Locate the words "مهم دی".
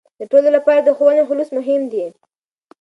1.57-2.05